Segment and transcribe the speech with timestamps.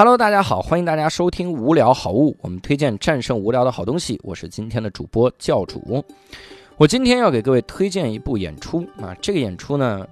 [0.00, 4.18] Hello，大家好，欢迎大家收听无聊好物，我们推荐战胜无聊的好东西。
[4.24, 6.02] 我是今天的主播教主。
[6.78, 10.06] 我今天要给各位推荐一部演出啊，这个演出呢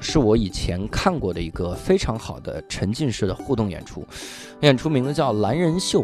[0.00, 4.02] 是我以前看过的一个非常好的沉浸式的互动演出，
[4.60, 6.00] 演出名字叫《蓝人秀》。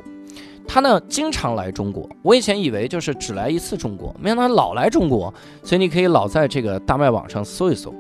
[0.69, 5.33] 他呢经常来中国，我以前以为就是只来一次中国，没想到他老来中国，
[5.65, 7.91] 所以你可以老在这个大麦网上搜一搜。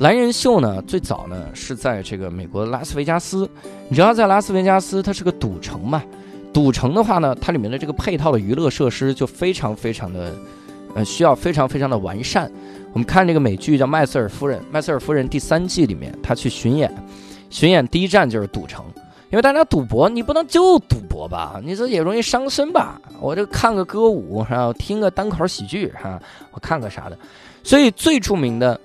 [0.00, 3.46] 蓝人秀呢，最早呢是在这个美国拉斯维加斯。
[3.86, 6.02] 你知道，在拉斯维加斯它是个赌城嘛？
[6.54, 10.34] 赌城的话呢，它里面的这个配套的娱乐设施就非常非常的，
[10.94, 12.50] 呃，需要非常非常的完善。
[12.94, 16.90] 我们看这个美剧叫《麦瑟尔夫人》，《麦瑟尔夫人》第三季里面，他去巡演，
[17.50, 18.82] 巡演第一站就是赌城，
[19.28, 21.60] 因为大家赌博，你不能就赌博吧？
[21.62, 22.98] 你这也容易伤身吧？
[23.20, 26.18] 我就看个歌舞，然后听个单口喜剧，哈，
[26.52, 27.18] 我看个啥的。
[27.62, 28.80] 所以最著名的。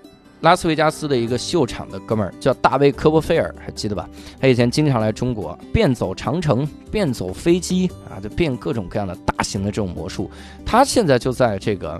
[0.45, 4.07] 拉斯维加斯的一个秀场的哥们儿叫大卫科波菲尔，还记得吧？
[4.39, 10.29] 他以前经常来中国，变走长城，变走飞机啊，就变各种各样的大型的这种魔术。
[10.63, 11.99] 他现在就在这个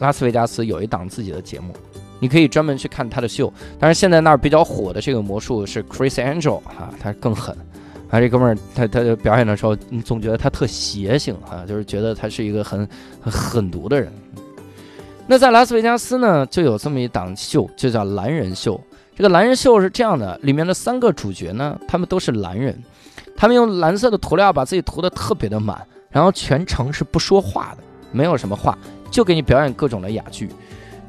[0.00, 1.72] 拉斯维加斯有一档自己的节目，
[2.20, 3.50] 你可以专门去看他的秀。
[3.78, 7.56] 但是现在那儿比较火的这个魔术是 Chris Angel 哈，他更狠
[8.10, 8.20] 啊！
[8.20, 12.86] 这哥们儿他他表演的时候，你总觉得他特邪性啊，就是觉得他是一个很
[13.18, 14.12] 很狠毒的人。
[15.30, 18.80] 那在拉斯维加斯呢，就有这么一档秀，就叫蓝人秀。
[19.14, 22.82] 这个蓝人秀是这样的，里面的三个主角呢，他们都是蓝人，
[23.36, 28.78] 他们用蓝色的涂料把自己涂得特别的满，然后全程是不说话的，没有什么话，
[29.10, 30.48] 就给你表演各种的哑剧。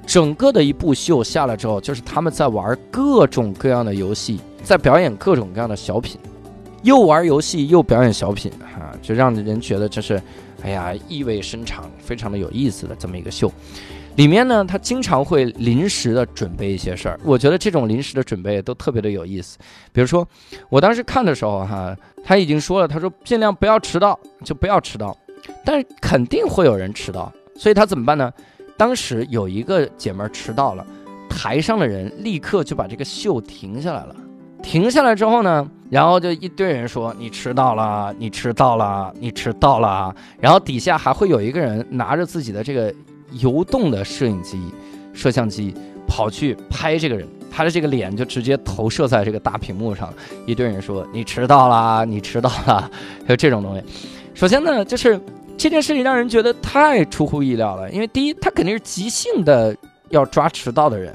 [0.06, 6.20] 整个的一部秀下来之后，就是他们在玩各种各样的游戏，在表演各种各样的小品，
[6.84, 10.22] 又玩游戏又表演小品，哈，就让人觉得这是，
[10.62, 13.50] 哎呀，意味深长，非常的有意思的这么一个秀。
[14.20, 19.58] 里面呢，他经常会临时的准备一些事儿，我觉得这种临时的准备都特别的有意思。
[19.94, 20.28] 比如说，
[20.68, 25.18] 我当时看的时候哈，他已经说了，他说尽量不要迟到，就不要迟到，
[25.64, 28.30] 但是肯定会有人迟到，所以他怎么办呢？
[28.76, 30.86] 当时有一个姐妹迟到了，
[31.30, 34.14] 台上的人立刻就把这个秀停下来了。
[34.62, 42.94] 停下来之后呢，然后就一堆人说你迟到了，你迟到了，你迟到了，然后底下还会有一个人拿着自己的这个。
[43.34, 44.60] 游动的摄影机、
[45.14, 45.74] 摄像机
[46.08, 50.14] 跑去拍这个人，他的这个脸就直接投射在这个大屏幕上。
[50.46, 52.90] 一堆人说：“你迟到了，你迟到了。”
[53.26, 53.84] 还有这种东西。
[54.34, 55.20] 首先呢，就是
[55.58, 59.76] 这件事情让人觉得太出乎意料了，因为第一，他肯定是即兴的
[60.10, 61.14] 要抓迟到的人；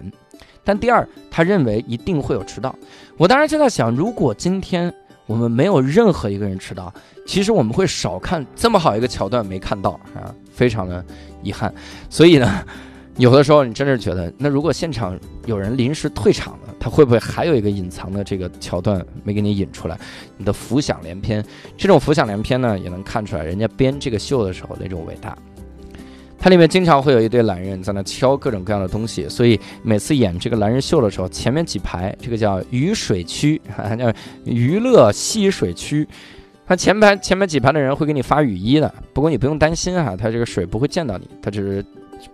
[0.62, 2.74] 但第二，他认为一定会有迟到。
[3.16, 4.92] 我当时就在想，如果今天
[5.26, 6.92] 我们没有任何一个人迟到，
[7.26, 11.04] 其实我们会少看这么好一个桥段没看到啊，非常的。
[11.46, 11.70] 遗憾，
[12.08, 12.64] 所以呢，
[13.18, 15.14] 有的时候你真是觉得，那如果现场
[15.44, 20.00] 有人临时退场了，他会不会还有一个隐藏的这个桥段没给你引出来？
[20.38, 21.44] 你的浮想联翩，
[21.76, 25.36] 这种浮想联翩呢，也能看出来人家编这个秀的时候那种伟大。
[26.44, 33.58] 它里面经常会有一堆懒人在那敲各种各样的东西，所以每次演这个男人秀的时候，前面几排这个叫雨水区，
[33.98, 34.12] 叫
[34.44, 36.06] 娱乐戏水区。
[36.66, 41.82] 他前排前面几排的人会给你发雨衣的，不过你不用担心哈，他这个水不会溅到你，他只是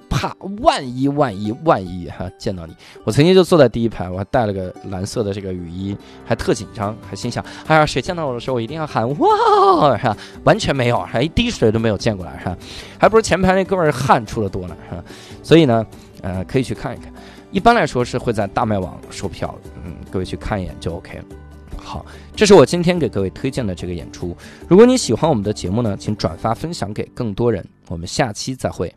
[0.08, 2.74] 怕万一万一万一哈见到你。
[3.04, 10.16] 我曾经就坐在第一排，我还带了个蓝色的这个雨衣，还特紧张，还心想，哎呀，谁见到我的时候，我一定要喊哇，是吧？
[10.44, 12.56] 完全没有，还一滴水都没有见过来，是吧？
[12.98, 15.04] 还不如前排那哥们儿汗出的多呢，是吧？
[15.42, 15.86] 所以呢，
[16.22, 17.12] 呃，可以去看一看。
[17.50, 19.52] 一般来说是会在大麦网售票，
[19.84, 21.24] 嗯，各位去看一眼就 OK 了。
[21.76, 22.04] 好，
[22.36, 24.36] 这是我今天给各位推荐的这个演出。
[24.68, 27.66] 如果你喜欢我们的节目呢，请转发分享给更多人。
[27.88, 28.94] 我们下期再会。